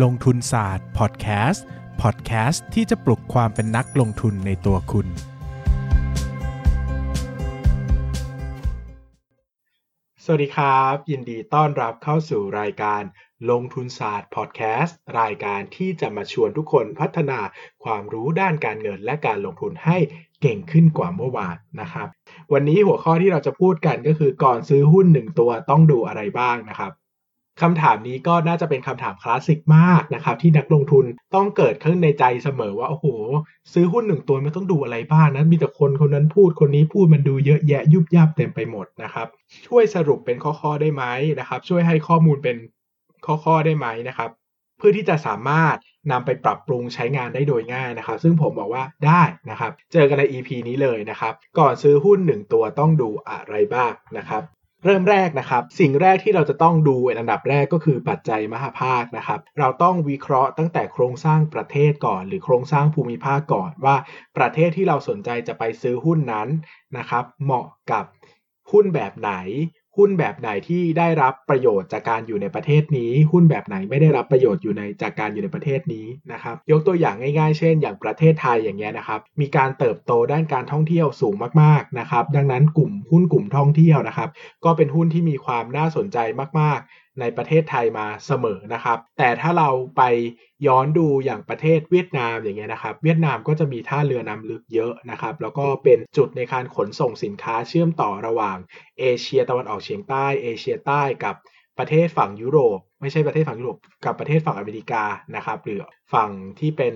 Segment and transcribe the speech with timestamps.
[0.00, 1.66] ลงทุนศาสตร์พอดแคสต์
[2.02, 5.06] พอดแคสต์ที่จะปลุกความเป็นนักลงทุนในตัวคุณ
[10.24, 13.02] สวัสดีครับ ยินดีต้อนรับเข้าสู่รายการ
[13.50, 17.38] ลงทุนศาสตร์พอดแคสต์รายการที่จะมาชวนทุกคนพัฒนา
[17.84, 19.98] ความรู้ด้านการเงินและการลงทุนให้
[20.40, 22.08] เก่งขึ้นกว่าเมื่อวานนะครับ
[22.52, 26.92] วันนี้หัวข้อที่เราจะพูดกันก็คือก่อนซื้อหุ้นหนึ่งตัวต้องดูอะไรบ้างนะครับ
[27.60, 33.06] คำถามนี้ก็น่าจะเป็นคำถามคลาสสิกมากนะครับ ที่นักลงทุนต้องเกิดขึ้นในใจเสมอว่า โอ้โห
[33.72, 39.26] ซื้อหุ้นหนึ่งตัวมันต้องดูอะไรบ้างนั้นมีแต่คนคนนั้นพูดคนนี้พูดมันดูเยอะแยะยุบยับเต็มไปหมดนะครับ
[39.66, 41.04] ช่วยสรุปเป็นข้อๆได้ไหม
[41.38, 42.56] นะครับ ช่วยให้ข้อมูลเป็น
[43.26, 44.30] ข้อๆได้ไหมนะครับ
[44.78, 45.76] เพื่อที่จะสามารถ
[46.10, 54.42] นำไปปรับปรุงใช้งานได้โดยง่ายนะครับ ซึ่งผมบอกว่าได้นะครับ เจอกันใน EP นี้เลยนะครับ ก่อนซื้อหุ้น 1 ตัวต้องดูอะไรบ้างนะครับ
[54.84, 63.96] เริ่มแรกนะครับ สิ่งแรกที่เราจะต้องดูอันดับแรกก็คือปัจจัยมหาภาคนะครับ เราต้องวิเคราะห์ตั้งแต่โครงสร้างประเทศก่อน หรือโครงสร้างภูมิภาคก่อนว่า
[64.38, 66.48] ประเทศที่เราสนใจจะไปซื้อหุ้นนั้น
[66.98, 68.04] นะครับ เหมาะกับ
[68.70, 69.32] หุ้นแบบไหน
[69.96, 84.30] หุ้นแบบไหนที่ได้รับประโยชน์จากการอยู่ในประเทศนี้ หุ้นแบบไหนไม่ได้รับประโยชน์อยู่ในจากการอยู่ในประเทศนี้นะครับ ยกตัวอย่างง่ายๆ เช่น อย่างประเทศไทยอย่างเงี้ยนะครับ มีการเติบโตด้านการท่องเที่ยวสูงมากๆนะครับ ดังนั้นกลุ่มหุ้นกลุ่มท่องเที่ยวนะครับ
[84.64, 86.18] ก็เป็นหุ้นที่มีความน่าสนใจ
[86.60, 90.02] มากๆในประเทศไทยมาเสมอนะครับ แต่ถ้าเราไป
[90.66, 98.56] ย้อนดูอย่างประเทศเวียดนามอย่างเงี้ยนะครับ เวียดนามก็จะมีท่าเรือน้ำลึกเยอะนะครับ แล้วก็เป็นจุดในการขนส่งสินค้าเชื่อมต่อระหว่าง
[98.98, 101.36] เอเชียตะวันออกเฉียงใต้ เอเชียใต้กับ
[101.78, 105.04] ประเทศฝั่งยุโรป ไม่ใช่ประเทศฝั่งยุโรปกับประเทศฝั่งอเมริกา
[105.36, 105.80] นะครับหรือ
[106.14, 106.94] ฝั่งที่เป็น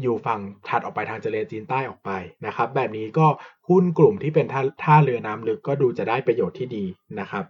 [0.00, 2.10] อยู่ฝั่งถัดออกไปทางทะเลจีนใต้ออกไป
[2.46, 3.26] นะครับ แบบนี้ก็
[3.68, 6.84] หุ้นกลุ่มที่เป็นท่าท่าเรือน้ำลึกก็ดูจะได้ประโยชน์ที่ดี
[7.20, 7.44] นะครับ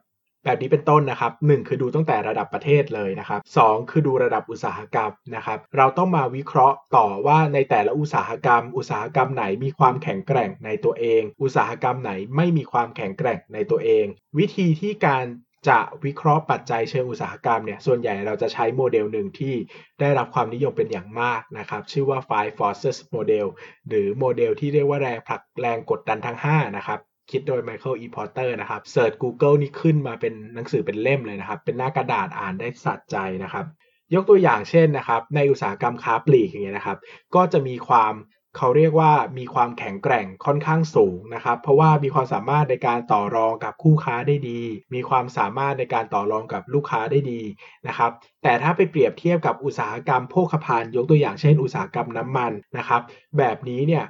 [0.48, 14.04] แบบนี้เป็นต้นนะครับ 1 คือดูตั้งแต่ระดับประเทศเลยนะครับ 2 คือดูระดับอุตสาหกรรมนะครับ เราต้องมาวิเคราะห์ต่อว่าในแต่ละอุตสาหกรรม อุตสาหกรรมไหนมีความแข็งแกร่งในตัวเอง อุตสาหกรรมไหนไม่มีความแข็งแกร่งในตัวเอง
[14.38, 15.26] วิธีที่การ
[15.68, 19.54] จะวิเคราะห์ปัจจัยเชิงอุตสาหกรรมเนี่ยส่วนใหญ่เราจะใช้โมเดลหนึ่งที่
[20.00, 23.46] ได้รับความนิยมเป็นอย่างมากนะครับ ชื่อว่า Five Forces Model
[23.88, 26.98] หรือโมเดลที่เรียกว่าแรงผลักแรงกดดันทั้ง 5 นะครับ
[27.30, 28.06] คิดโดย Michael E.
[28.14, 33.66] Porter นะครับเสิร์ช Google นี่ขึ้นมาเป็นหนังสือเป็นเล่มเลยนะครับ เป็นหน้ากระดาษอ่านได้สัใจนะครับ
[34.14, 36.98] ยกตัวอย่างเช่นนะครับ ในอุตสาหกรรมค้าปลีกอย่างเงี้ยนะครับ
[37.34, 38.14] ก็จะมีความ
[38.56, 44.60] เขาเรียกว่ามีความแข็งแกร่งค่อนข้างสูงนะครับ เพราะว่ามีความสามารถในการต่อรองกับคู่ค้าได้ดี
[44.94, 47.40] มีความสามารถในการต่อรองกับลูกค้าได้ดี
[47.88, 48.10] นะครับ
[48.42, 53.02] แต่ถ้าไปเปรียบเทียบกับอุตสาหกรรมโภคภัณฑ์ยกตัวอย่างเช่น อุตสาหกรรมน้ำมันนะครับ
[53.38, 54.04] แบบนี้เนี่ย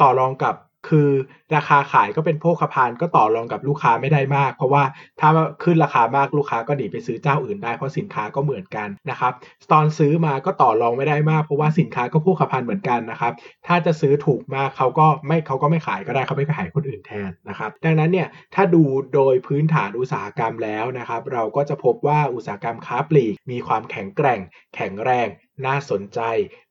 [0.00, 0.54] ต่อรองกับ
[0.88, 1.10] คือ
[1.56, 4.82] ราคาขายก็เป็นโภคภัณฑ์ก็ต่อรองกับลูกค้าไม่ได้มาก เพราะว่า
[5.20, 5.28] ถ้า
[5.62, 9.32] ขึ้นราคามากลูกค้าก็หนีไปซื้อเจ้าอื่นได้เพราะสินค้าก็เหมือนกันนะครับ
[9.72, 13.32] ตอนซื้อมาก็ต่อรองไม่ได้มากเพราะว่าสินค้าก็โภคภัณฑ์เหมือนกันนะครับ
[13.66, 18.82] ถ้าจะซื้อถูกมากเขาก็ไม่เขาก็ไม่ขายก็ได้เขาไปขายคนอื่นแทนนะครับดังนั้นเนี่ยถ้าดู
[19.14, 24.40] โดยพื้นฐานอุตสาหกรรมแล้วนะครับเราก็จะพบว่าอุตสาหกรรมค้าปลีกมีความแข็งแกร่ง
[24.76, 25.28] แข็งแรง
[25.66, 26.20] น่าสนใจ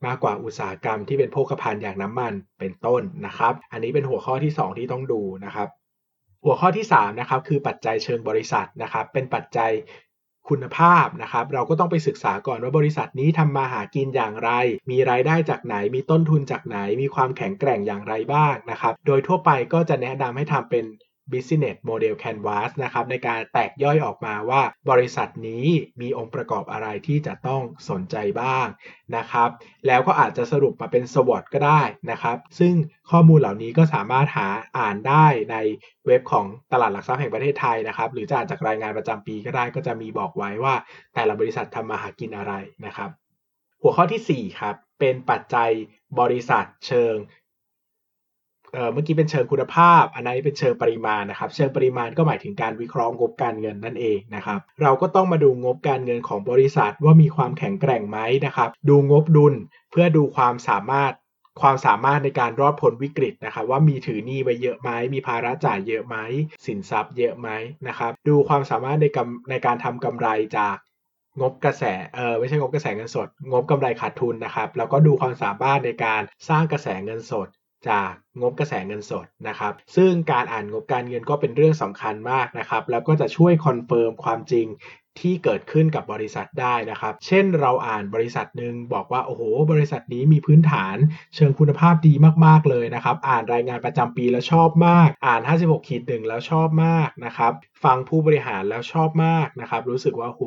[0.05, 5.67] มากกว่าอุตสาหกรรมที่เป็นโภคภัณฑ์อย่างน้ำมันเป็นต้นนะครับ อันนี้เป็นหัวข้อที่ 2 ที่ต้องดูนะครับ
[6.45, 9.71] หัวข้อที่3นะครับคือปัจจัยเชิงบริษัทนะครับ เป็นปัจจัย
[10.49, 14.51] คุณภาพนะครับ เราก็ต้องไปศึกษาก่อนว่าบริษัทนี้ทำมาหากินอย่างไร
[14.91, 20.85] มีรายได้จากไหน มีต้นทุนจากไหน มีความแข็งแกร่งอย่างไรบ้างนะครับ โดยทั่วไปก็จะแนะนำให้ทำเป็น
[21.33, 25.65] Business Model Canvas นะครับในการแตกย่อยออกมาว่า บริษัทนี้
[26.01, 28.67] มีองค์ประกอบอะไรที่จะต้องสนใจบ้าง
[29.17, 29.49] นะครับ
[29.87, 31.81] แล้วก็อาจจะสรุปมาเป็น SWOT ก็ได้
[32.11, 32.73] นะครับ ซึ่ง
[33.11, 34.47] ข้อมูลเหล่านี้ก็สามารถหา
[34.77, 35.55] อ่านได้ใน
[36.05, 40.75] เว็บของตลาดหลักทรัพย์แห่งประเทศไทยนะครับ หรือจะอ่านจากรายงานประจำปีก็ได้ก็จะมีบอกไว้ว่า
[41.15, 42.53] แต่ละบริษัททำมาหากินอะไร
[42.85, 43.09] นะครับ
[43.81, 45.69] หัวข้อที่ 4 ครับ เป็นปัจจัย
[46.19, 47.15] บริษัทเชิง
[48.73, 59.53] เมื่อกี้เป็นเชิงคุณภาพ อันนี้เป็นเชิงปริมาณนะครับ เชิงปริมาณก็หมายถึงการวิเคราะห์งบการเงินนั่นเองนะครับ เราก็ต้องมาดูงบการเงินของบริษัทว่ามีความแข็งแกร่งไหมนะครับ ดูงบดุล
[59.91, 61.13] เพื่อดูความสามารถ
[61.61, 66.17] ความสามารถในการรอดพ้นวิกฤตนะครับว่ามีถือหนี้ไว้เยอะไหมมีภาระจ่ายเยอะไหม
[66.65, 67.49] สินทรัพย์เยอะไหม
[67.87, 69.19] นะครับดูความสามารถในก
[69.49, 70.77] ในการทำกำไรจาก
[71.41, 71.83] งบกระแส
[72.15, 77.47] เออไม่ใช่งบกระแสเงินสด งบกำไรขาดทุนนะครับแล้วก็ดูความสามารถในการสร้างกระแสเงินสด
[77.89, 78.11] จาก
[78.41, 84.67] งบกระแสเงินสดนะครับ ซึ่งการอ่านงบการเงินก็เป็นเรื่องสำคัญมากนะครับ แล้วก็จะช่วย confirm ความจริง
[85.19, 89.41] ที่เกิดขึ้นกับบริษัทได้นะครับ เช่นเราอ่านบริษัทหนึ่งบอกว่าโอ้โห
[89.71, 90.95] บริษัทนี้มีพื้นฐาน
[91.35, 92.13] เชิงคุณภาพดี
[92.45, 97.53] มากๆเลยนะครับ อ่านรายงานประจำปีแล้วชอบมาก อ่าน 56ขีดหนึ่งแล้วชอบมากนะครับ
[97.83, 100.41] ฟังผู้บริหารแล้วชอบมากนะครับ รู้สึกว่าโห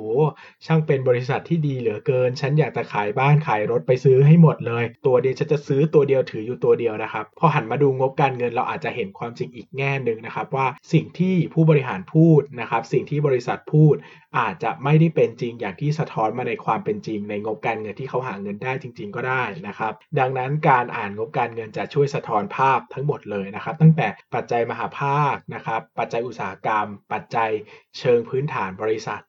[0.66, 13.94] ช่างเป็นบริษัทที่ดีเหลือเกิน ฉันอยากจะขายบ้านขายรถไปซื้อให้หมดเลย ตัวเดียวฉันจะซื้อตัวเดียวถืออยู่ตัวเดียวนะครับ พอหันมาดูงบการเงินเราอาจจะเห็นความจริงอีกแง่หนึ่งนะครับว่าสิ่งที่ผู้บริหารพูดนะครับ สิ่งที่บริษัทพูด
[14.38, 27.50] อาจจะไม่ได้เป็นจริงอย่างที่สะท้อนมาในความเป็นจริง ในงบการเงินที่เขาหาเงินได้จริง ๆ ก็ได้นะครับ ดังนั้นการอ่านงบการเงินจะช่วยสะท้อนภาพทั้งหมดเลยนะครับ ตั้งแต่ปัจจัยมหาภาคนะครับ ปัจจัยอุตสาหกรรม ปัจจัย
[27.98, 29.20] เชิงพื้นฐานบริษัท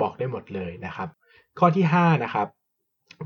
[0.00, 1.08] บอกได้หมดเลยนะครับ
[1.58, 2.48] ข้อที่ 5 นะครับ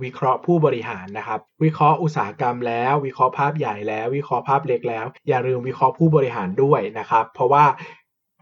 [0.04, 7.64] วิเคราะห์ผู้บริหารนะครับ วิเคราะห์อุตสาหกรรมแล้ว วิเคราะห์ภาพใหญ่แล้ว วิเคราะห์ภาพเล็กแล้ว อย่าลืมวิเคราะห์ผู้บริหารด้วยนะครับ เพราะว่า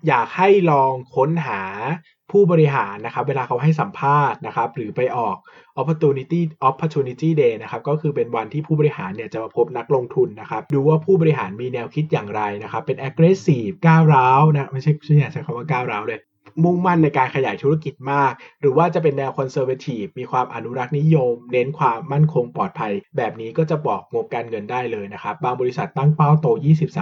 [0.08, 1.62] อยากให้ลองค้นหา
[2.32, 5.36] ผู้บริหารนะครับ เวลาเขาให้สัมภาษณ์นะครับ หรือไปออก
[5.80, 16.20] opportunity opportunity day นะครับ ก็คือเป็นวันที่ผู้บริหารเนี่ยจะมาพบนักลงทุนนะครับ ดูว่าผู้บริหารมีแนวคิดอย่างไรนะครับ เป็น aggressive ก้าวร้าวนะ ไม่ใช่ไม่ใช่ใช้คำว่าก้าวร้าวเลย
[16.64, 26.46] มุ่งมั่นในการขยายธุรกิจมาก หรือว่าจะเป็นแนวคอนเซอร์เวทีฟมีความอนุรักษ์นิยม เน้นความมั่นคงปลอดภัย แบบนี้ก็จะบอกงบการเงินได้เลยนะครับ บางบริษัทตั้งเป้าโต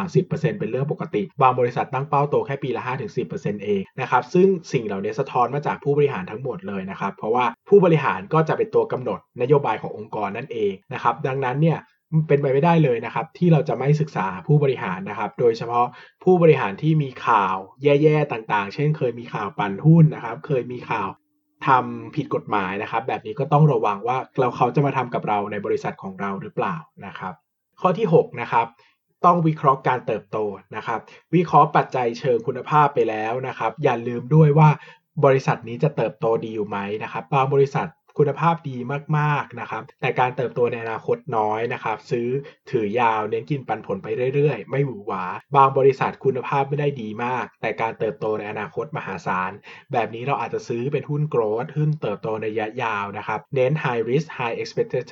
[0.02, 11.78] 20-30%เป็นเรื่องปกติ บางบริษัทตั้งเป้าโตแค่ปีละ 5-10%เองนะครับ ซึ่งสิ่งเหล่านี้สะท้อนมาจากผู้บริหารทั้งหมดเลยนะครับ เพราะว่าผู้บริหารก็จะเป็นตัวกำหนดนโยบายขององค์กรนั่นเองนะครับ ดังนั้นเนี่ย
[12.28, 15.86] เป็นไปไม่ได้เลยนะครับ ที่เราจะไม่ศึกษาผู้บริหารนะครับ โดยเฉพาะ
[16.24, 21.08] ผู้บริหารที่มีข่าวแย่ๆต่างๆ เช่น เคยมีข่าวปั่นหุ้นนะครับ เคยมีข่าว
[21.66, 26.76] ทำผิดกฎหมายนะครับ แบบนี้ก็ต้องระวังว่าเราเขาจะมาทำกับเราในบริษัทของเราหรือเปล่า
[27.06, 27.34] นะครับ
[27.80, 28.66] ข้อที่6นะครับ
[29.24, 30.38] ต้องวิเคราะห์การเติบโต
[30.76, 31.00] นะครับ
[31.34, 34.68] วิเคราะห์ปัจจัยเชิงคุณภาพไปแล้วนะครับ อย่าลืมด้วยว่า
[35.24, 37.88] บริษัทนี้จะเติบโตดีอยู่ไหมนะครับบางบริษัท
[38.18, 38.76] คุณภาพดี
[39.18, 42.28] มากๆนะครับ แต่การเติบโตในอนาคตน้อยนะครับ ซื้อ
[42.70, 45.24] ถือยาวเน้นกินปันผลไปเรื่อยๆ ไม่หวือหวา
[45.56, 49.52] บางบริษัทคุณภาพไม่ได้ดีมาก แต่การเติบโตในอนาคตมหาศาล
[49.92, 55.04] แบบนี้เราอาจจะซื้อเป็นหุ้นโกรดหุ้นเติบโตในระยะยาวนะครับ เน้น high risk high expected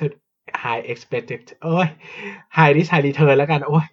[0.63, 1.87] high expected เอ้ย
[2.57, 3.85] high risk high return แล้วกัน โอ้ย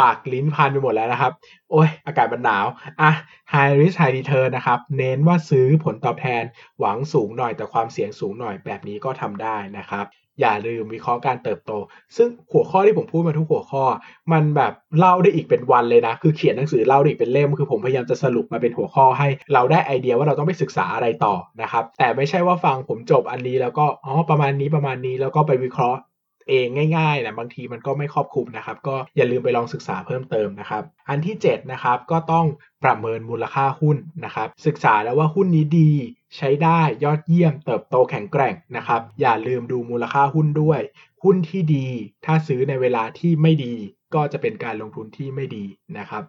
[0.00, 1.32] ปากลิ้นพันไปหมดแล้วนะครับ
[1.70, 2.66] โอ้ย อากาศมันหนาว
[3.00, 3.10] อะ
[3.52, 6.44] high risk high return นะครับ เน้นว่าซื้อผลตอบแทน
[6.80, 10.06] หวังสูงหน่อยแต่ความเสี่ยงสูงหน่อยแบบนี้ก็ทำได้นะครับ
[10.40, 11.72] อย่าลืมวิเคราะห์การเติบโต
[12.16, 13.84] ซึ่งหัวข้อที่ผมพูดมาทุกหัวข้อ
[14.32, 26.00] มันแบบเล่าได้อีกเป็นวันเลยนะ คือเขียนหนังสือเล่าได้อีกเป็นเล่ม คือผมพยายามจะสรุปมาเป็นหัวข้อให้ เราได้ไอเดียว่าเราต้องไปศึกษาอะไรต่อนะครับ แต่ไม่ใช่ว่าฟังผมจบอันนี้แล้วก็ อ๋อ ประมาณนี้ประมาณนี้แล้วก็ไปวิเคราะห์
[26.48, 26.66] เอง
[26.96, 32.46] ง่ายๆนะบางทีมันก็ไม่ครอบคลุมนะครับ ก็อย่าลืมไปลองศึกษาเพิ่มเติมนะครับ อันที่7นะครับก็ต้อง
[32.84, 35.92] ประเมินมูลค่าหุ้นนะครับ ศึกษาแล้วว่าหุ้นนี้ดี
[36.36, 40.80] ใช้ได้ยอดเยี่ยมเติบโตแข็งแกร่งนะครับ อย่าลืมดูมูลค่าหุ้นด้วย
[41.22, 41.86] หุ้นที่ดี
[42.24, 43.74] ถ้าซื้อในเวลาที่ไม่ดี
[44.14, 45.64] ก็จะเป็นการลงทุนที่ไม่ดี
[45.98, 46.22] นะครับ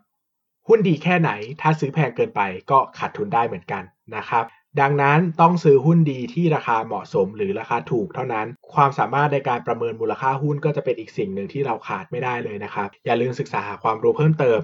[0.68, 1.32] หุ้นดีแค่ไหน
[1.62, 3.84] ถ้าซื้อแพงเกินไปก็ขาดทุนได้เหมือนกัน
[4.16, 4.46] นะครับ
[4.82, 14.60] ดังนั้นต้องซื้อหุ้นดีที่ราคาเหมาะสมหรือราคาถูกเท่านั้น ความสามารถในการประเมินมูลค่าหุ้นก็จะเป็นอีกสิ่งหนึ่งที่เราขาดไม่ได้เลยนะครับ อย่าลืมศึกษาหาความรู้เพิ่มเติม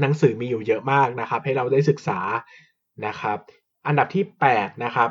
[0.00, 2.20] หนังสือมีอยู่เยอะมากนะครับ ให้เราได้ศึกษา
[3.06, 3.38] นะครับ
[3.86, 5.10] อันดับที่ 8 นะครับ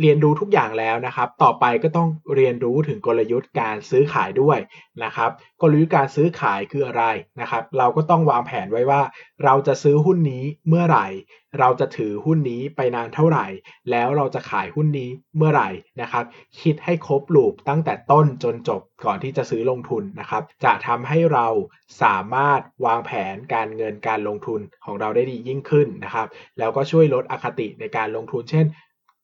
[0.00, 4.58] เรียนรู้ทุกอย่างแล้วนะครับ ต่อไปก็ต้องเรียนรู้ถึงกลยุทธ์การซื้อขายด้วย
[5.04, 5.30] นะครับ
[5.62, 7.04] กลยุทธ์การซื้อขายคืออะไร
[7.40, 9.02] นะครับ เราก็ต้องวางแผนไว้ว่า
[9.44, 11.06] เราจะซื้อหุ้นนี้เมื่อไหร่
[11.58, 13.46] เราจะถือหุ้นนี้ไปนานเท่าไหร่
[13.90, 16.24] แล้วเราจะขายหุ้นนี้เมื่อไหร่นะครับ
[16.60, 21.46] คิดให้ครบลูปตั้งแต่ต้นจนจบก่อนที่จะซื้อลงทุนนะครับ จะทำให้เรา
[22.02, 26.26] สามารถวางแผนการเงินการลงทุนของเราได้ดียิ่งขึ้นนะครับ
[26.58, 28.66] แล้วก็ช่วยลดอคติในการลงทุนเช่น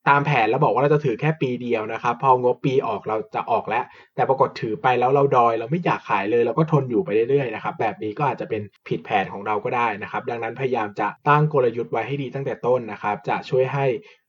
[0.09, 13.87] ตามแผนแล้วบอกว่าเราจะถือแค่ปีเดียวนะครับ พองบปีออกเราจะออกแล้ว แต่ปรากฏถือไปแล้วเราดอย เราไม่อยากขายเลยเราก็ทนอยู่ไปเรื่อยๆนะครับแบบนี้ก็อาจจะเป็นผิดแผนของเราก็ได้นะครับ ดังนั้นพยายามจะตั้งกลยุทธ์ไว้ให้ดีตั้งแต่ต้นนะครับ จะช่วยให้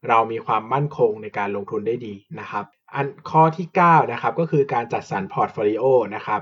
[0.08, 2.64] เรามีความมั่นคงในการลงทุนได้ดีนะครับ
[2.94, 5.84] อันข้อที่9นะครับก็คือการจัดสรร portfolio
[6.16, 6.40] นะครับ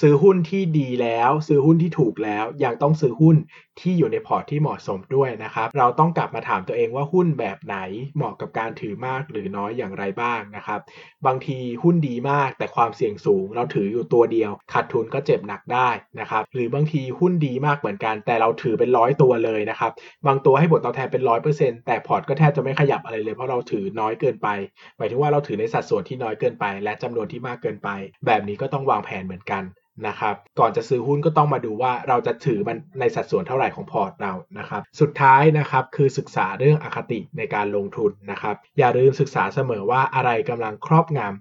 [0.00, 3.36] ซื้อหุ้นที่ดีแล้ว ซื้อหุ้นที่ถูกแล้ว ยังต้องซื้อหุ้น
[3.80, 7.76] ที่อยู่ในพอร์ตที่เหมาะสมด้วยนะครับ เราต้องกลับมาถามตัวเองว่าหุ้นแบบไหน
[8.16, 10.80] เหมาะกับการถือมากหรือน้อยอย่างไรบ้างนะครับ
[11.26, 15.88] บางทีหุ้นดีมากแต่ความเสี่ยงสูง เราถืออยู่ตัวเดียว ขาดทุนก็เจ็บหนักได้
[16.20, 19.92] นะครับ หรือบางทีหุ้นดีมากเหมือนกัน แต่เราถือเป็นร้อยตัวเลยนะครับ
[20.26, 24.48] บางตัวให้ผลตอบแทนเป็นร้อยเปอร์เซ็นต์แต่พอร์ตก็แทบจะไม่ขยับอะไรเลยเพราะเราถือน้อยเกินไป
[24.96, 27.88] หมายถึงว่าเราถือในสัดส่วนที่น้อยเกินไป และจำนวนที่มากเกินไป
[28.26, 29.64] แบบนี้ก็ต้องวางแผนเหมือนกัน
[30.06, 41.32] นะครับ ก่อนจะซื้อหุ้นก็ต้องมาดูว่าเราจะถือมันในสัดส่วนเท่าไหร่ของพอร์ตเรานะครับ สุดท้ายนะครับคือศึกษาเรื่องอคติในการลงทุนนะครับ อย่าลืมศึกษาเสมอว่าอะไรกำลังครอบงำ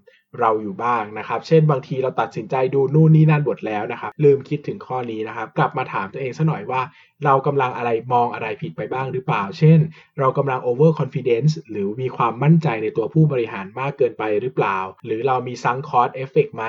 [0.41, 6.81] เราอยู่บ้างนะครับ เช่นบางทีเราตัดสินใจดูนู่นนี่นั่นหมดแล้วนะครับ ลืมคิดถึงข้อนี้นะครับ กลับมาถามตัวเองซะหน่อยว่า
[7.25, 9.79] เรากำลังอะไรมองอะไรผิดไปบ้างหรือเปล่า เช่น
[10.19, 16.63] เรากำลัง over confidence หรือมีความมั่นใจในตัวผู้บริหารมากเกินไปหรือเปล่า หรือเรามี sunk cost effect ไหม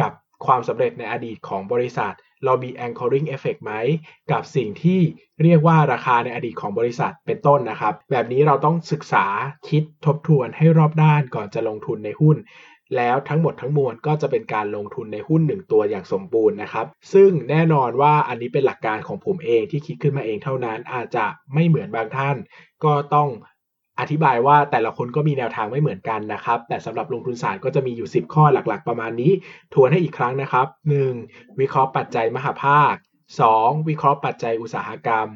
[0.00, 0.12] กับ
[0.46, 2.14] ความสำเร็จในอดีตของบริษัท
[2.44, 3.72] เรามี anchoring effect ไหม
[4.30, 5.00] กับสิ่งที่
[5.42, 9.26] เรียกว่าราคาในอดีตของบริษัทเป็นต้นนะครับ แบบนี้เราต้องศึกษา
[9.68, 12.36] คิดทบทวนให้รอบด้านก่อนจะลงทุนในหุ้น
[12.96, 22.36] แล้วทั้งหมดทั้งมวลก็จะเป็นการลงทุนในหุ้นหนึ่งตัวอย่างสมบูรณ์นะครับ ซึ่งแน่นอนว่าอันนี้เป็นหลักการของผมเองที่คิดขึ้นมาเองเท่านั้นอาจจะไม่เหมือนบางท่าน
[22.84, 23.28] ก็ต้อง
[24.00, 29.32] อธิบายว่าแต่ละคนก็มีแนวทางไม่เหมือนกันนะครับ แต่สำหรับลงทุนศาสตร์ก็จะมีอยู่ 10 ข้อหลักๆ ประมาณนี้
[29.74, 30.66] ทวนให้อีกครั้งนะครับ
[31.12, 31.60] 1.
[31.60, 32.94] วิเคราะห์ปัจจัยมหภาค
[33.40, 33.88] 2.
[33.88, 35.28] วิเคราะห์ปัจจัยอุตสาหกรรม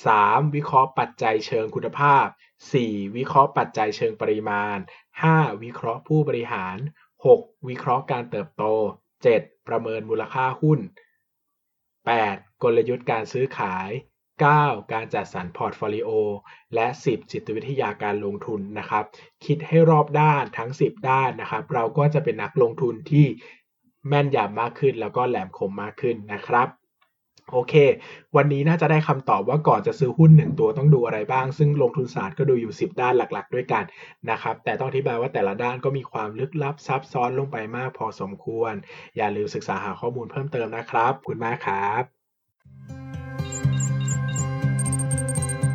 [0.00, 0.54] 3.
[0.54, 2.26] วิเคราะห์ปัจจัยเชิงคุณภาพ
[2.70, 3.16] 4.
[3.16, 4.76] วิเคราะห์ปัจจัยเชิงปริมาณ
[5.20, 5.62] 5.
[5.62, 6.76] วิเคราะห์ผู้บริหาร
[7.22, 7.68] 6.
[7.68, 8.64] วิเคราะห์การเติบโต
[9.16, 9.68] 7.
[9.68, 10.80] ประเมินมูลค่าหุ้น
[11.50, 12.62] 8.
[12.62, 13.90] กลยุทธ์การซื้อขาย
[14.40, 14.92] 9.
[14.92, 16.10] การจัดสรร portfolio
[16.74, 17.32] และ 10.
[17.32, 19.04] จิตวิทยาการลงทุนนะครับ
[19.44, 23.26] คิดให้รอบด้านทั้ง10ด้านนะครับ เราก็จะเป็นนักลงทุนที่
[24.08, 26.68] แม่นยำมากขึ้น แล้วก็แหลมคมมากขึ้นนะครับ
[27.50, 27.74] โอเค
[28.36, 33.84] วันนี้น่าจะได้คำตอบว่าก่อนจะซื้อหุ้นหนึ่งตัวต้องดูอะไรบ้าง ซึ่งลงทุนศาสตร์ก็ดูอยู่ 10 ด้านหลักๆ ด้วยกัน
[34.30, 38.72] นะครับ แต่ต้องอธิบายว่าแต่ละด้านก็มีความลึกลับซับซ้อนลงไปมากพอสมควร
[39.16, 43.21] อย่าลืมศึกษาหาข้อมูลเพิ่มเติมนะครับ คุณมากครับ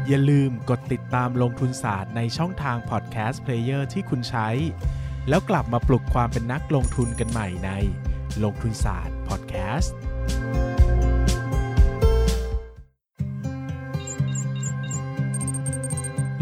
[0.09, 4.49] อย่าลืมกดติดตามลงทุนศาสตร์ในช่องทางพอดแคสต์ player ที่คุณใช้
[5.29, 7.71] แล้วกลับมาปลุกความเป็นนักลงทุนกันใหม่ใน
[8.43, 9.95] ลงทุนศาสตร์พอดแคสต์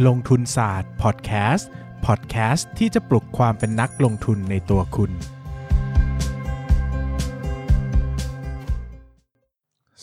[0.08, 1.70] ลงทุนศาสตร์พอดแคสต์
[2.06, 5.12] พอดแคสต์ที่จะปลุกความเป็นนักลงทุนในตัวคุณ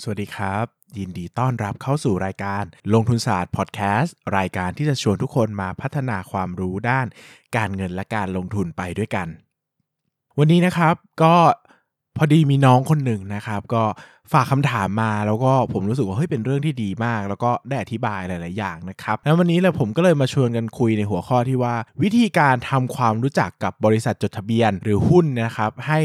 [0.00, 7.06] สวัสดีครับ ยินดีต้อนรับเข้าสู่รายการลงทุนศาสตร์พอดแคสต์รายการที่จะชวนทุกคนมาพัฒนาความรู้ด้าน
[7.56, 9.28] การเงินและการลงทุนไปด้วยกัน
[10.38, 11.34] วันนี้นะครับก็
[12.16, 13.84] พอดีมีน้องคนหนึ่งนะครับ ก็
[14.32, 26.00] ฝากคำถามมาแล้วก็ผมรู้สึกว่าเฮ้ยเป็นเรื่องที่ดีมาก แล้วก็ได้อธิบายหลาย ๆ อย่างนะครับแล้ววันนี้เลยผมก็เลยมาชวนกันคุยในหัวข้อที่ว่า วิธีการทำความรู้จักกับบริษัทจดทะเบียนหรือหุ้นนะครับ ให้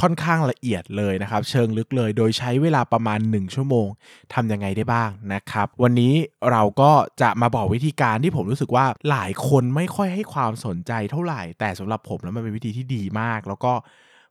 [0.00, 3.88] ค่อนข้างละเอียดเลยนะครับ เชิงลึกเลย โดยใช้เวลาประมาณ 1 ชั่วโมง
[4.34, 6.14] ทำยังไงได้บ้างนะครับ วันนี้
[6.50, 6.90] เราก็
[7.22, 13.74] จะมาบอกวิธีการที่ผมรู้สึกว่าหลายคนไม่ค่อยให้ความสนใจเท่าไหร่ แต่สำหรับผมแล้วมันเป็นวิธีที่ดีมาก แล้วก็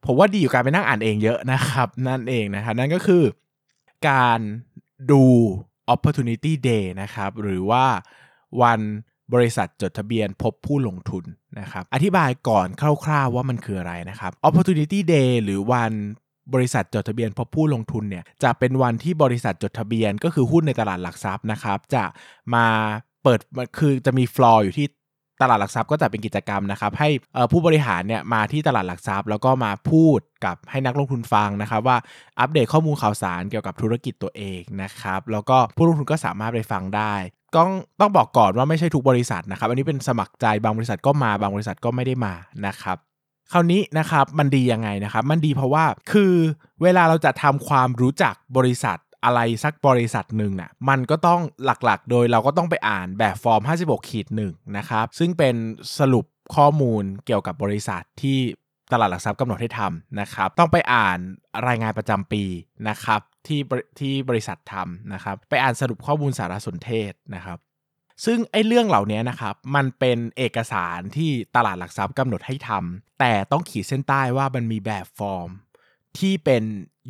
[0.05, 3.23] ผมว่าดีอยู่การไปนั่งอ่านเองเยอะนะครับ นั่นเองนะครับนั่นก็คือ
[4.09, 4.39] การ
[5.11, 5.23] ดู
[5.93, 7.85] opportunity day นะครับ หรือว่า
[8.61, 8.79] วัน
[9.33, 11.23] บริษัทจดทะเบียนพบผู้ลงทุน
[11.59, 12.67] นะครับ อธิบายก่อน
[13.05, 15.91] คร่าวๆว่ามันคืออะไรนะครับ opportunity day หรือวัน
[16.53, 22.03] บริษัทจดทะเบียนพบผู้ลงทุนเนี่ยจะเป็นวันที่บริษัทจดทะเบียนก็คือหุ้นในตลาดหลักทรัพย์นะครับ จะ
[22.55, 22.65] มา
[23.23, 23.39] เปิด
[23.77, 24.87] คือจะมีฟลอร์อยู่ที่
[25.41, 27.09] ตลาดหลักทรัพย์ก็จะเป็นกิจกรรมนะครับ ให้
[27.51, 31.97] ผู้บริหารเนี่ยมาที่ตลาดหลักทรัพย์ แล้วก็มาพูดกับให้นักลงทุนฟังนะครับ ว่า
[32.39, 37.13] อัปเดตข้อมูลข่าวสารเกี่ยวกับธุรกิจตัวเองนะครับ แล้วก็ผู้ลงทุนก็สามารถไปฟังได้
[37.57, 37.69] ต้อง
[37.99, 42.33] ต้องบอกก่อนว่าไม่ใช่ทุกบริษัทนะครับ อันนี้เป็นสมัครใจบางบริษัทก็มาบางบริษัทก็ไม่ได้มา
[42.67, 42.97] นะครับ
[43.51, 46.33] คราวนี้นะครับมันดียังไงนะครับ มันดีเพราะว่าคือ
[46.83, 55.55] เวลาเราจะทำความรู้จักบริษัท อะไรสักบริษัทหนึ่งนะ่ะมันก็ต้องหลักๆ โดยเราก็ต้องไปอ่านแบบฟอร์ม 56ขีดหนึ่งนะครับ ซึ่งเป็น
[55.99, 58.39] สรุปข้อมูลเกี่ยวกับบริษัทที่
[58.91, 61.19] ตลาดหลักทรัพย์กำหนดให้ทำนะครับ ต้องไปอ่าน
[61.67, 62.43] รายงานประจำปี
[62.89, 63.59] นะครับที่
[63.99, 67.59] ที่บริษัททำนะครับ ไปอ่านสรุปข้อมูลสารสนเทศนะครับ
[68.25, 75.49] ซึ่งไอ้เรื่องเหล่านี้นะครับ มันเป็นเอกสารที่ตลาดหลักทรัพย์กำหนดให้ทำแต่ต้องขีดเส้นใต้ว่ามันมีแบบฟอร์ม
[76.19, 76.63] ที่เป็น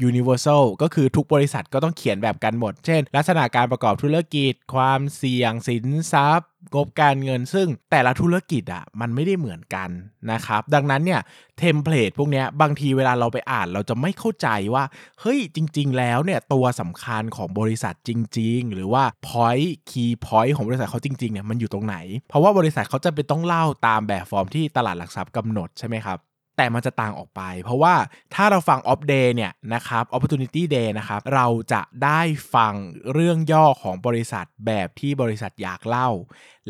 [0.09, 9.89] universal ก็คือทุกบริษัทก็ต้องเขียนแบบกันหมด เช่น ลักษณะการประกอบธุรกิจ ความเสี่ยงสินทรัพย์ งบการเงิน ซึ่งแต่ละธุรกิจอะมันไม่ได้เหมือนกัน
[10.31, 11.21] นะครับ ดังนั้นเนี่ย
[11.57, 14.83] เทมเพลตพวกนี้บางทีเวลาเราไปอ่านเราจะไม่เข้าใจว่า
[15.21, 21.97] เฮ้ยจริง ๆ แล้วเนี่ยตัวสำคัญของบริษัทจริง ๆ หรือว่า point key point ของบริษัทเขาจริงๆเนี่ยมันอยู่ตรงไหน
[22.29, 26.19] เพราะว่าบริษัทเขาจะเป็นต้องเล่าตามแบบฟอร์มที่ตลาดหลักทรัพย์กำหนดใช่ไหมครับ
[26.59, 27.95] แต่มันจะต่างออกไป เพราะว่า
[28.35, 32.21] ถ้าเราฟัง off day เนี่ยนะครับ opportunity day นะครับเราจะได้
[32.55, 32.73] ฟัง
[33.13, 36.09] เรื่องย่อของบริษัทแบบที่บริษัทอยากเล่า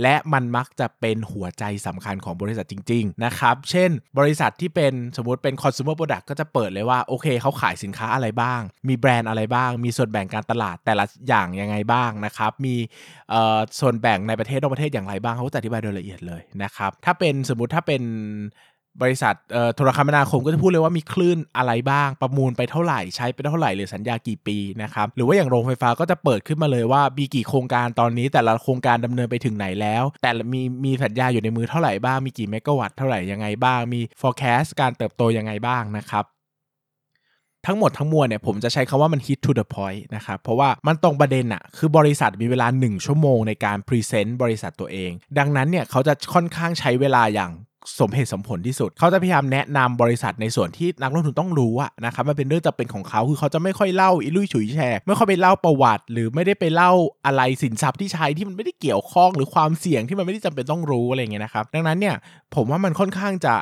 [0.01, 12.75] และมันมักจะเป็นหัวใจสำคัญของบริษัทจริง ๆ นะครับ เช่น บริษัทที่เป็นสมมติเป็น consumer product ก็จะเปิดเลยว่า โอเคเขาขายสินค้าอะไรบ้าง มีแบรนด์อะไรบ้าง มีส่วนแบ่งการตลาดแต่ละอย่างยังไงบ้างนะครับมี
[13.79, 18.03] ส่วนแบ่งในประเทศนอกประเทศอย่างไรบ้างเขาจะอธิบายโดยละเอียดเลยนะครับถ้าเป็นสมมติถ้าเป็น
[19.01, 19.33] บริษัท
[19.75, 36.25] โทรคมนาคมก็จะพูดเลยว่ามีคลื่นอะไรบ้าง ประมูลไปเท่าไหร่ใช้ไปเท่าไหร่หรือสัญญากี่ปีนะครับหรือว่าอย่างโรงไฟฟ้าก็จะเปิดขึ้นมาเลยว่ามีกี่โครงการตอนนี้ แต่ละโครงการดำเนินไปถึงไหนแล้ว แต่มีมีสัญญาอยู่ในมือเท่าไหร่บ้างมีกี่เมกะวัตต์เท่าไหร่ยังไงบ้าง มี forecast การเติบโตยังไงบ้างนะครับ
[37.67, 47.51] ทั้งหมดทั้งมวลเนี่ยผมจะใช้คำว่ามัน hit to the point นะครับ เพราะว่ามันตรงประเด็นอะคือบริษัทมีเวลา 1 ชั่วโมงในการ present บริษัทตัวเอง ดังนั้นเนี่ยเขาจะค่อนข้างใช้เวลาอย่าง
[47.99, 56.91] สมเหตุสมผลที่สุด เขาจะพยายามแนะนำบริษัทในส่วนที่นักลงทุนต้องรู้อะนะครับมันเป็นเรื่องจำเป็นของเขาคือเขาจะไม่ค่อยเล่าอีลุ่ยฉุยแฉกไม่ค่อยไปเล่าประวัติ หรือไม่ได้ไปเล่า
[57.25, 62.15] อะไรสินทรัพย์ที่ใช้ที่มันไม่ได้เกี่ยวข้องหรือความเสี่ยงที่มันไม่ได้จำเป็นต้องรู้อะไรเงี้ยนะครับดังนั้นเนี่ย
[62.55, 63.55] ผมว่ามันค่อนข้างจะ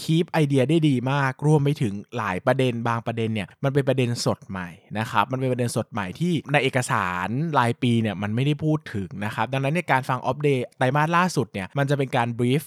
[0.00, 4.68] คีปไอเดียได้ดีมากรวมไปถึงหลายประเด็นบางประเด็นเนี่ยมันเป็นประเด็นสดใหม่
[4.98, 12.62] นะครับมันเป็นประเด็นสดใหม่ที่ในเอกสารรายปีเนี่ยมันไม่ได้พูดถึงนะครับดังนั้นในการฟังอัปเดตไตรมาสล่าสุดเนี่ยมันจะเป็นการบรีฟ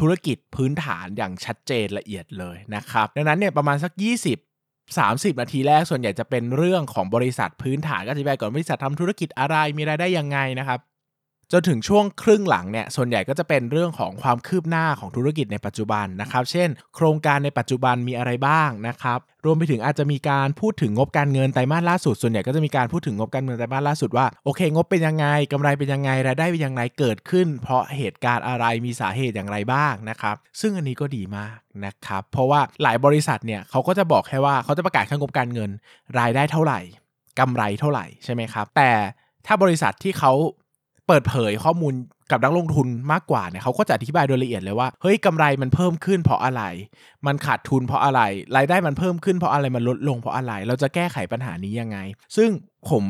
[0.00, 4.38] ธุรกิจพื้นฐานอย่างชัดเจนละเอียดเลยนะครับ ดังนั้นเนี่ยประมาณสัก 20
[4.98, 10.80] 30 นาทีแรกส่วนใหญ่จะเป็นเรื่องของบริษัทพื้นฐานก็อธิบายก่อนบริษัททำธุรกิจอะไรมีรายได้ยังไงนะครับ
[11.52, 35.70] จนถึงช่วงครึ่งหลังเนี่ยส่วนใหญ่ก็จะเป็นเรื่องของความคืบหน้าของธุรกิจในปัจจุบันนะครับ เช่น โครงการในปัจจุบันมีอะไรบ้างนะครับรวมไปถึงอาจจะมีการพูดถึงงบการเงินไตรมาสล่าสุดส่วนใหญ่ก็จะมีการพูดถึงงบการเงินไตรมาสล่าสุดว่าโอเค งบเป็นยังไงกำไรเป็นยังไงรายได้เป็นยังไงเกิดขึ้น เพราะเหตุการณ์อะไรมีสาเหตุอย่างไรบ้างนะครับ ซึ่งอันนี้ก็ดีมากนะครับเพราะว่าหลายบริษัทเนี่ยเขาก็จะบอกแค่ว่าเขาจะประกาศแค่งบการเงิน
[36.18, 36.80] รายได้เท่าไหร่
[37.38, 38.90] กำไรเท่าไหร่ใช่ไหมครับแต่
[39.46, 40.32] ถ้าบริษัทที่เขา
[41.10, 41.94] เปิดเผยข้อมูล
[42.30, 46.62] กับนักลงทุนมากกว่าเนี่ยเขาก็จะอธิบายโดยละเอียดเลยว่าเฮ้ยกำไรมันเพิ่มขึ้นเพราะอะไร
[47.26, 48.20] มันขาดทุนเพราะอะไร
[48.56, 51.98] รายได้มันเพิ่มขึ้นเพราะอะไรมันลดลงเพราะอะไร เราจะแก้ไขปัญหานี้ยังไง
[52.36, 52.48] ซึ่ง
[52.90, 53.02] ผม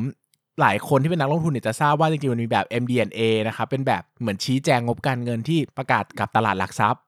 [0.60, 7.02] หลายคนที่เป็นนักลงทุนเนี่ยจะทราบว่าจริงๆมันมีแบบ MD&A นะครับเป็นแบบเหมือนชี้แจงงบการเงินที่ประกาศกับตลาดหลักทรัพย์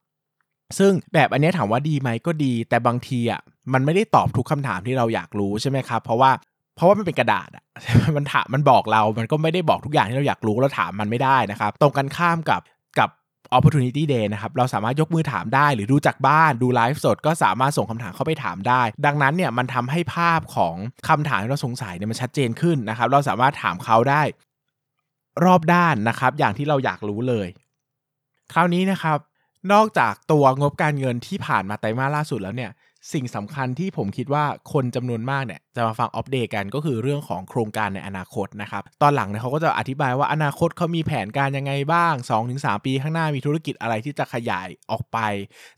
[0.78, 3.40] ซึ่งแบบอันนี้ถามว่าดีไหมก็ดี แต่บางทีอะ
[3.72, 6.30] มันไม่ได้ตอบทุกคำถามที่เราอยากรู้ใช่ไหมครับเพราะว่า
[6.76, 7.64] เพราะว่ามันเป็นกระดาษอะ
[8.16, 12.60] มันถามมันบอกเรา มันก็ไม่ได้บอกทุกอย่างที่เราอยากรู้เราถามมันไม่ได้นะครับ ตรงกันข้ามกับ
[12.98, 13.08] กับ
[13.56, 20.74] opportunity day นะครับ เราสามารถยกมือถามได้ หรือดูจากบ้านดูไลฟ์สด ก็สามารถส่งคำถามเข้าไปถามได้ ดังนั้นเนี่ยมันทำให้ภาพของ
[21.08, 24.22] คำถามที่เราสงสัยเนี่ยมันชัดเจนขึ้นนะครับ เราสามารถถามเขาได้
[25.44, 27.48] รอบด้านนะครับ อย่างที่เราอยากรู้เลย
[28.52, 29.18] คราวนี้นะครับ
[29.72, 32.70] นอกจากตัวงบการเงินที่ผ่านมาไตรมาสล่าสุดแล้วเนี่ย
[33.12, 42.14] สิ่งสำคัญที่ผมคิดว่าคนจำนวนมากเนี่ยจะมาฟังอัปเดตกันก็คือเรื่องของโครงการในอนาคตนะครับตอนหลังเนี่ยเขาก็จะอธิบายว่าอนาคตเขามีแผนการยังไงบ้าง
[42.50, 45.18] 2-3 ปีข้างหน้ามีธุรกิจอะไรที่จะขยายออกไป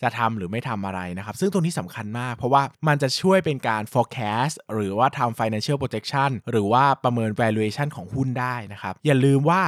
[0.03, 9.63] จะทำหรือไม่ทำอะไรนะครับซึ่งตรงนี้สำคัญมาก เพราะว่ามันจะช่วยเป็นการ forecast หรือว่าทำ financial projection หรือว่าประเมิน valuation ของหุ้นได้นะครับอย่าลืมว่า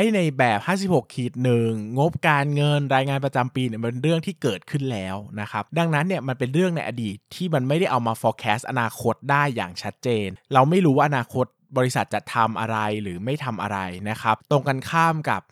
[0.00, 11.46] อ้ในแบบ 56ขีดหนึ่งงบการเงินรายงานประจำปีเนี่ยมันเป็นเรื่องที่เกิดขึ้นแล้วนะครับ ดังนั้นเนี่ยมันเป็นเรื่องในอดีตที่มันไม่ได้เอามา forecast อนาคตได้อย่างชัดเจน เราไม่รู้ว่าอนาคต
[11.78, 13.78] บริษัทจะทำอะไรหรือไม่ทำอะไร
[14.10, 15.42] นะครับ ตรงกันข้ามกับ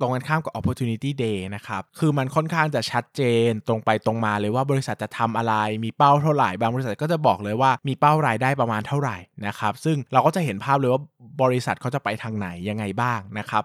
[0.00, 11.02] ตรงกันข้ามกับ opportunity day นะครับ คือมันค่อนข้างจะชัดเจนตรงไปตรงมาเลยว่าบริษัทจะทำอะไร มีเป้าเท่าไหร่ บางบริษัทก็จะบอกเลยว่ามีเป้ารายได้ประมาณเท่าไหร่นะครับ ซึ่งเราก็จะเห็นภาพเลยว่า
[11.42, 13.64] บริษัทเขาจะไปทางไหนยังไงบ้างนะครับ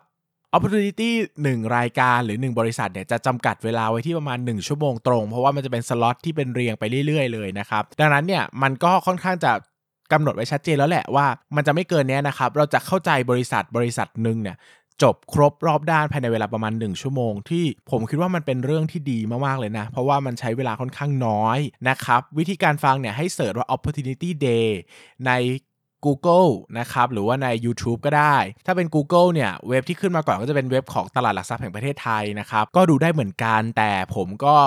[0.55, 1.11] opportunity
[1.43, 9.51] 1 รายการหรือ 1 บริษัทเนี่ยจะจำกัดเวลาไว้ที่ประมาณ 1 ชั่วโมงตรง เพราะว่ามันจะเป็นสล็อตที่เป็นเรียงไปเรื่อยๆเลยนะครับ ดังนั้นเนี่ยมันก็ค่อนข้างจะ
[10.11, 14.57] กำหนดไว้ชัดเจนแล้วแหละว่ามันจะไม่เกินนี้นะครับ เราจะเข้าใจบริษัทบริษัทหนึ่งเนี่ย
[15.03, 24.67] จบครบรอบด้านภายในเวลาประมาณ 1 ชั่วโมง ที่ผมคิดว่ามันเป็นเรื่องที่ดีมากๆเลยนะ เพราะว่ามันใช้เวลาค่อนข้างน้อยนะครับ วิธีการฟังเนี่ยให้เสิร์ชว่า opportunity day
[25.25, 25.31] ใน
[26.05, 34.57] Google นะครับหรือว่าใน YouTube ก็ได้ ถ้าเป็น Google เนี่ยเว็บที่ขึ้นมาก่อนก็จะเป็นเว็บของตลาดหลักทรัพย์แห่งประเทศไทยนะครับก็ดูได้เหมือนกันแต่ผมก็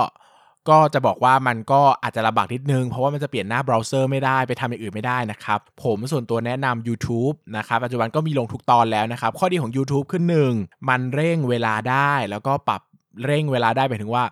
[0.70, 10.52] ก็จะบอกว่ามันก็อาจจะลำบากนิดนึง เพราะว่ามันจะเปลี่ยนหน้าเบราว์เซอร์ไม่ได้ไปทำอย่างอื่นไม่ได้นะครับ ผมส่วนตัวแนะนำ YouTube นะครับ ปัจจุบันก็มีลงทุกตอนแล้วนะครับ ข้อดีของ YouTube คือหนึ่ง
[10.88, 12.80] มันเร่งเวลาได้แล้วก็ปรับ
[13.26, 14.24] เร่งเวลาได้ไปถึงว่า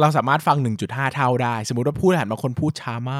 [0.00, 0.56] เราสามารถฟัง
[0.86, 3.14] 1.5 เท่าได้ สมมุติว่าผู้บริหารบางคนพูดช้าม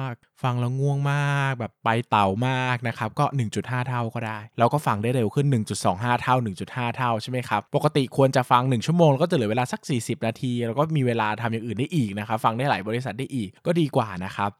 [0.00, 3.24] าก ฟังแล้วง่วงมาก แบบไปเต่ามากนะครับ ก็
[3.56, 5.46] 1.5 เท่าก็ได้ เราก็ฟังได้เร็วขึ้น
[5.84, 6.34] 1.25 เท่า
[6.66, 14.50] 1.5 เท่าใช่ไหมครับ ปกติควรจะฟัง 1 ชั่วโมงแล้วก็จะเหลือเวลาสัก 40 นาที แล้วก็มีเวลาทำอย่างอื่นได้อีกนะครับ ฟังได้หลายบริษัทได้อีกก็ดีกว่านะครับ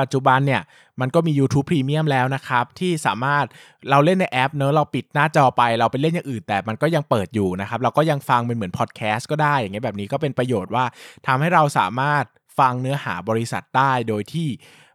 [0.00, 0.62] ปัจจุบันเนี่ย
[1.00, 3.44] มันก็มี YouTube Premium แล้วนะครับ ที่สามารถ
[3.90, 10.84] เราเล่นในแอปเนอะเราปิดหน้าจอไป เราไปเล่นอย่างอื่นแต่มันก็ยังเปิดอยู่นะครับ เราก็ยังฟังเป็นเหมือนพอดแคสต์ก็ได้อย่างเงี้ยแบบนี้ก็เป็นประโยชน์ว่า
[11.26, 12.24] ทำให้เราสามารถ
[12.58, 14.48] ฟังเนื้อหาบริษัทได้โดยที่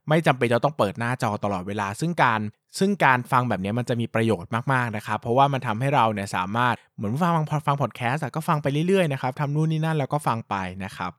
[0.10, 2.40] ไม่จำเป็นจะต้องเปิดหน้าจอตลอดเวลา ซึ่งการ
[2.80, 7.34] ซึ่งการฟังแบบนี้มันจะมีประโยชน์มากๆนะครับ เพราะว่ามันทำให้เราเนี่ยสามารถเหมือนฟัง
[7.68, 11.12] ฟังพอดแคสต์ก็ฟังไปเรื่อยๆนะครับทำนู่นนี่นั่นแล้วก็ฟังไปนะครับ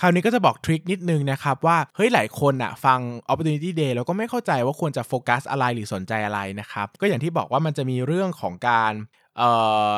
[0.00, 8.92] คราวนี้ก็จะบอกทริคนิดนึงนะครับว่าเฮ้ยหลายคนอะฟัง opportunity day แล้วก็ไม่เข้าใจว่าควรจะโฟกัสอะไรหรือสนใจอะไรนะครับ ก็อย่างที่บอกว่ามันจะมีเรื่องของการ
[9.38, 9.50] เอ่
[9.92, 9.94] อ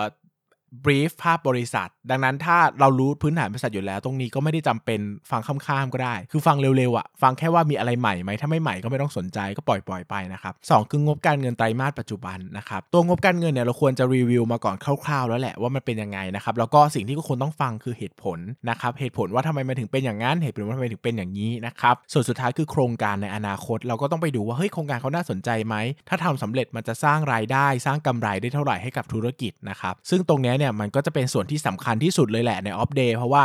[0.85, 5.01] brief ภาพบริษัท ดังนั้นถ้าเรารู้พื้นฐานบริษัทอยู่แล้ว ตรงนี้ก็ไม่ได้จำเป็น
[5.31, 18.39] ฟังข้ามๆก็ได้ คือฟังเร็วๆอะฟังแค่ว่ามีอะไรใหม่ไหมถ้าไม่ใหม่ก็ไม่ต้องสนใจก็ปล่อยๆไปนะครับสองคืองบการเงินไตรมาสปัจจุบันนะครับตัวงบการเงินเนี่ยเราควรจะรีวิวมาก่อนคร่าวๆ แล้วแหละว่ามันเป็นยังไงนะครับแล้วก็สิ่งที่ทุกคนต้องฟังคือเหตุผล
[18.71, 25.75] นะครับเหตุผลว่าทำไมมันถึงเป็นอย่างนั้นเหตุผลว่าทำไมถึงเป็นอย่างนี้นะครับส่วนสุดท้ายคือโครงการในอนาคต เราก็ต้องไปดูว่าเฮ้ยโครงการเขาน่าสนใจไหม
[26.09, 33.45] ถ้าทำสำเร็จมันจะสร้างรายได้ สร้างกำไรได้เท่าไหร่ให้กับธุรกิจนะครับซึ่งตรงนี้เนี่ยมันก็จะเป็นส่วนที่สำคัญที่สุดเลยแหละใน Opp Day เพราะว่า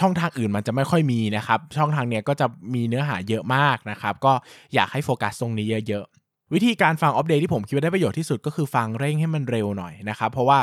[0.00, 4.32] ช่องทางอื่นมันจะไม่ค่อยมีนะครับ ช่องทางเนี้ยก็จะมีเนื้อหาเยอะมากนะครับ ก็
[4.74, 10.58] อยากให้โฟกัสตรงนี้เยอะๆ วิธีการฟัง Opp Day ที่ผมคิดว่าได้ประโยชน์ที่สุดก็คือฟังเร่งให้มันเร็วหน่อยนะครับ เพราะว่า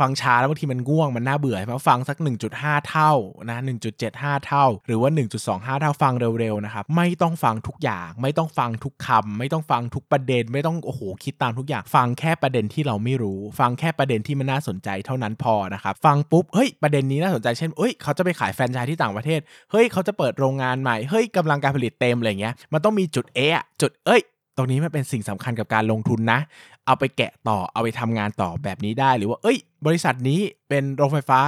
[0.00, 2.16] ฟังช้าแล้วบางทีมันง่วงมันน่าเบื่อใช่ไหมฟังสัก
[2.52, 3.12] 1.5 เท่า
[3.50, 3.58] นะ
[4.02, 5.10] 1.75 เท่า หรือว่า
[5.44, 24.22] 1.25 เท่าฟังเร็วๆนะครับไม่ต้องฟังทุกอย่าง ไม่ต้องฟังทุกคำไม่ต้องฟังทุกประเด็น ไม่ต้องโอ้โหคิดตามทุกอย่าง ฟังแค่ประเด็นที่เราไม่รู้ ฟังแค่ประเด็นที่มันน่าสนใจเท่านั้นพอนะครับฟังปุ๊บเฮ้ยประเด็นนี้น่าสนใจเช่นเอ้ยเขาจะไปขายแฟรนไชส์ที่ต่างประเทศเฮ้ยเขาจะเปิดโรงงานใหม่เฮ้ยกำลังการผลิตเต็มอะไรเงี้ยมันต้องมีจุดเอะจุดเอ้ย
[24.56, 26.40] ตรงนี้มันเป็นสิ่งสำคัญกับการลงทุนนะ
[26.86, 31.40] เอาไปแกะต่อเอาไปทำงานต่อแบบนี้ได้หรือว่า เอ้ย บริษัทนี้เป็นโรงไฟฟ้า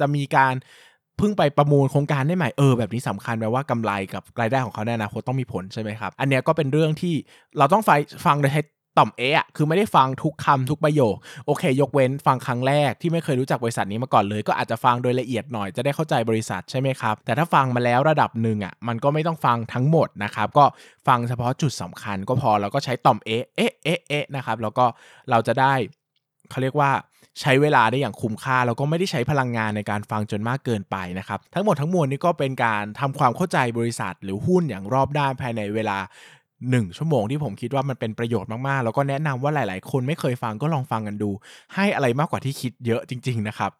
[0.00, 0.54] จะมีการ
[1.18, 7.14] เพิ่งไปประมูลโครงการได้ใหม่เออแบบนี้สำคัญแปลว่ากำไรกับรายได้ของเขาแนอนะคตต้องมีผลใช่ไหมครับ อันเนี้ยก็เป็นเรื่องที่
[7.58, 7.90] เราต้องฟ
[8.26, 8.62] ฟังโดยใช้
[8.98, 11.14] ต่อมเอะคือไม่ได้ฟังทุกคำทุกประโยค
[11.46, 20.64] โอเค ยกเว้นฟังครั้งแรกที่ไม่เคยรู้จักบริษัทนี้มาก่อนเลย ก็อาจจะฟังโดยละเอียดหน่อยจะได้เข้าใจบริษัทใช่ไหมครับ แต่ถ้าฟังมาแล้วระดับหนึ่งอะมันก็ไม่ต้องฟังทั้งหมดนะครับก็
[21.08, 24.84] ฟังเฉพาะจุดสำคัญก็พอแล้วก็ใช้ต่อมเอะเอะเอะเอะนะครับแล้วก็
[25.30, 25.74] เราจะได้
[26.50, 26.92] เขาเรียกว่า
[27.42, 35.98] ใช้เวลาได้อย่างคุ้มค่าแล้วก็ไม่ได้ใช้พลังงานในการฟังจนมากเกินไปนะครับ ทั้งหมดทั้งมวลนี้ก็เป็นการทำความเข้าใจบริษัทหรือหุ้นอย่างรอบด้านภายในเวลา
[36.70, 41.30] 1 ชั่วโมงที่ผมคิดว่ามันเป็นประโยชน์มาก ๆ แล้วก็แนะนำว่าหลาย ๆ คนไม่เคยฟังก็ลองฟังกันดู
[41.74, 43.70] ให้อะไรมากกว่าที่คิดเยอะจริง ๆ นะครับ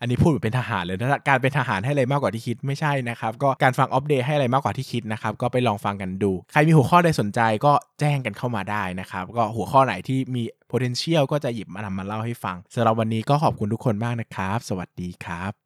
[0.00, 15.65] อันนี้พูดแบบเป็นทหารเลยนะการเป็นทหารให้อะไรมากกว่าที่คิดไม่ใช่นะครับ ก็การฟังอัปเดตให้อะไรมากกว่าที่คิดนะครับ ก็ไปลองฟังกันดู ใครมีหัวข้อใดสนใจก็แจ้งกันเข้ามาได้นะครับ ก็หัวข้อไหนที่มี potential ก็จะหยิบมานำมาเล่าให้ฟังสำหรับวันนี้ก็ขอบคุณทุกคนมากนะครับ สวัสดีครับ